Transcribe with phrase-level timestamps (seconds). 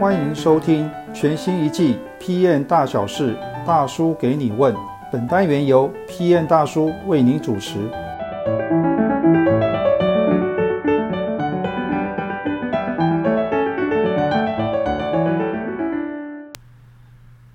[0.00, 4.74] 欢迎收听全新一季《PM 大小事》，大叔给你问。
[5.10, 7.78] 本单元由 PM 大叔为您主持。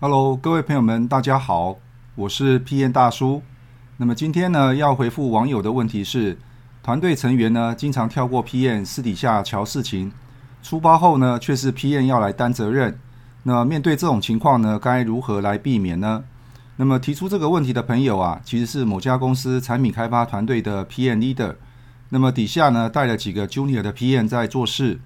[0.00, 1.76] Hello，各位朋友们，大家好，
[2.14, 3.42] 我是 PM 大叔。
[3.98, 6.38] 那么今天呢，要回复网友的问题是：
[6.82, 10.10] 团队成员呢，经常跳过 PM，私底下瞧事情。
[10.62, 12.98] 出包后呢，却是 PM 要来担责任。
[13.42, 16.22] 那面对这种情况呢，该如何来避免呢？
[16.76, 21.56] 那么提出这个问题的朋友啊，其实是某家公司产品开发团队的 PM leader。
[22.10, 25.00] 那么底下呢，带了几个 junior 的 PM 在做事。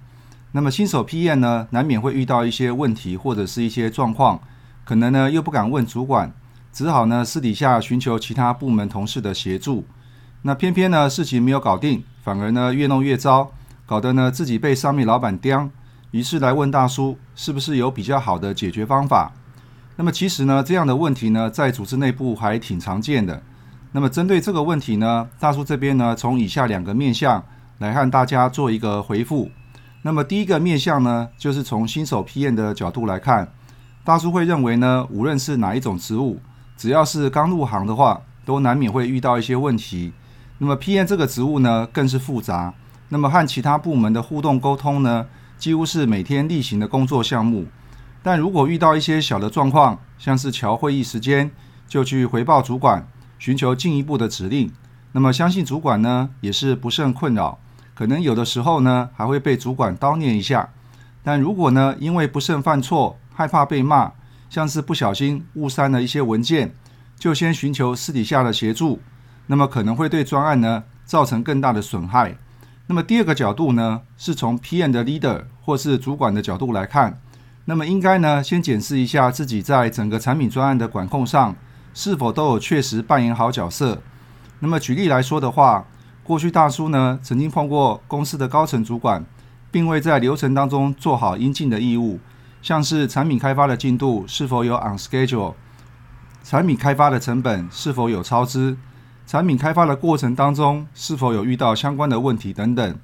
[0.51, 4.39] 那么新手 PM 呢，难免会遇到一些问题或者是一些状况，
[4.85, 6.31] 可能呢又不敢问主管，
[6.71, 9.85] 只好呢私底下寻求其他部门同事的协助。
[10.43, 13.51] 那偏偏呢事情没有搞定，反而呢越弄越糟。
[13.87, 15.69] 搞得呢自己被上面老板刁，
[16.11, 19.31] 于是来问大叔是不是有比较好的解决方法。
[19.95, 23.41] 那么其实呢这样的问题呢在组织内部还挺常见的。
[23.93, 27.41] 那么针对这个问题呢，大叔这边呢从以下两个面向
[27.77, 29.49] 来和大家做一个回复。
[30.01, 33.47] 那么第一个面向呢就是从新手 PM 的角度来看，
[34.03, 36.39] 大叔会认为呢无论是哪一种职务，
[36.75, 40.11] 只要是刚入行的话，都难免会遇到一些问题。
[40.57, 42.73] 那么 PM 这个职务呢更是复杂。
[43.09, 45.27] 那么和其他部门的互动沟通呢，
[45.57, 47.65] 几乎是每天例行的工作项目。
[48.21, 51.49] 但如果遇到一些小的状况，像是调会议时间，
[51.87, 53.07] 就去回报主管，
[53.39, 54.71] 寻求进一步的指令。
[55.13, 57.57] 那么相信主管呢，也是不胜困扰。
[57.93, 60.69] 可能有的时候呢，还会被主管叨念一下。
[61.23, 64.11] 但如果呢，因为不慎犯错，害怕被骂，
[64.49, 66.73] 像是不小心误删了一些文件，
[67.17, 68.99] 就先寻求私底下的协助，
[69.47, 72.35] 那么可能会对专案呢，造成更大的损害。
[72.89, 77.19] 那么第二个角度呢，是从 PM 的 leader 或是主管的角度来看，
[77.65, 81.53] 那么应该呢先检视一下自己在整个产品专案的管控上
[81.93, 84.01] 是否都有确实扮演好角色。
[84.59, 85.85] 那么举例来说的话，
[86.23, 89.25] 过去大叔呢曾经碰过公司的高层主管，
[89.69, 92.21] 并未在流程当中做好应尽的义务，
[92.61, 95.55] 像是产品开发的进度是否有 on schedule，
[96.41, 98.77] 产品开发的成本是否有超支。
[99.27, 102.95] 产品开发的过程当中，是否有遇到相关的问题等等，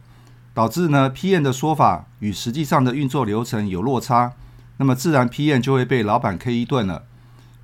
[0.53, 4.31] 导致呢 PM 的说法与实际上的运作流程有落差，
[4.77, 7.03] 那么自然 PM 就会被老板 K 一顿了。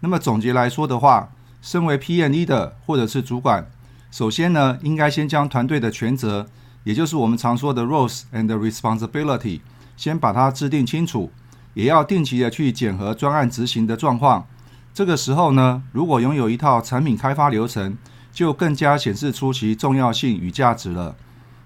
[0.01, 1.29] 那么总结来说的话，
[1.61, 3.65] 身为 PM leader 或者是主管，
[4.11, 6.45] 首先呢应该先将团队的权责，
[6.83, 9.61] 也就是我们常说的 roles and responsibility，
[9.95, 11.31] 先把它制定清楚，
[11.75, 14.45] 也要定期的去检核专案执行的状况。
[14.93, 17.97] 这个时候呢，如果拥有一套产品开发流程，
[18.39, 21.13] 就更加显示出其重要性与价值了。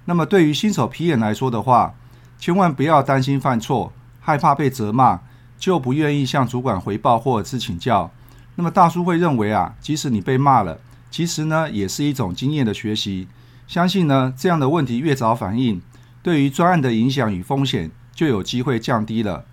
[0.06, 1.94] 那么对于新手 PM 来说的话，
[2.40, 5.20] 千万不要担心犯错，害怕被责骂，
[5.60, 8.10] 就不愿意向主管回报或者是请教。
[8.56, 10.80] 那么大叔会认为啊，即使你被骂了，
[11.12, 13.28] 其实呢也是一种经验的学习。
[13.68, 15.80] 相信呢这样的问题越早反映，
[16.24, 19.46] 对于专案的影响与风险就有机会降低了。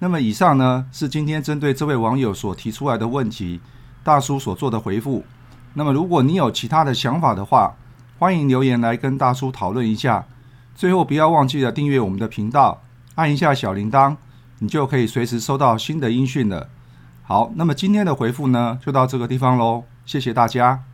[0.00, 3.60] 那么以上呢是今天针对这位网友所提出来的问题，
[4.02, 5.24] 大叔所做的回复。
[5.74, 7.74] 那么，如果你有其他的想法的话，
[8.18, 10.24] 欢迎留言来跟大叔讨论一下。
[10.74, 12.82] 最后，不要忘记了订阅我们的频道，
[13.16, 14.16] 按一下小铃铛，
[14.60, 16.68] 你就可以随时收到新的音讯了。
[17.22, 20.84] 好，那么今天的回复呢，就到这个地方喽，谢谢大家。